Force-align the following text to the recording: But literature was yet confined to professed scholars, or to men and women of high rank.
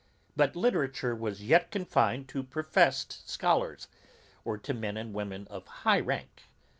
But 0.35 0.55
literature 0.55 1.13
was 1.13 1.43
yet 1.43 1.69
confined 1.69 2.27
to 2.29 2.41
professed 2.41 3.29
scholars, 3.29 3.87
or 4.43 4.57
to 4.57 4.73
men 4.73 4.97
and 4.97 5.13
women 5.13 5.45
of 5.51 5.67
high 5.67 5.99
rank. 5.99 6.45